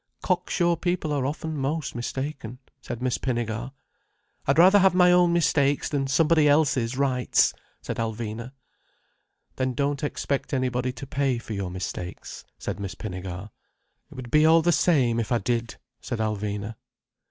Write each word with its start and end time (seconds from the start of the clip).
"Cock 0.23 0.49
sure 0.49 0.75
people 0.77 1.13
are 1.13 1.27
often 1.27 1.55
most 1.55 1.93
mistaken," 1.93 2.57
said 2.81 3.03
Miss 3.03 3.19
Pinnegar. 3.19 3.71
"I'd 4.47 4.57
rather 4.57 4.79
have 4.79 4.95
my 4.95 5.11
own 5.11 5.31
mistakes 5.31 5.89
than 5.89 6.07
somebody 6.07 6.49
else's 6.49 6.97
rights," 6.97 7.53
said 7.83 7.97
Alvina. 7.97 8.51
"Then 9.57 9.75
don't 9.75 10.03
expect 10.03 10.55
anybody 10.55 10.91
to 10.91 11.05
pay 11.05 11.37
for 11.37 11.53
your 11.53 11.69
mistakes," 11.69 12.45
said 12.57 12.79
Miss 12.79 12.95
Pinnegar. 12.95 13.51
"It 14.09 14.15
would 14.15 14.31
be 14.31 14.43
all 14.43 14.63
the 14.63 14.71
same 14.71 15.19
if 15.19 15.31
I 15.31 15.37
did," 15.37 15.75
said 16.01 16.17
Alvina. 16.17 16.77